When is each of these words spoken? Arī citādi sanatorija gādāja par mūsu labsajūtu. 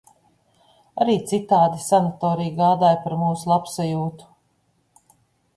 Arī 1.03 1.17
citādi 1.31 1.83
sanatorija 1.89 2.55
gādāja 2.63 2.97
par 3.05 3.17
mūsu 3.25 3.53
labsajūtu. 3.55 4.31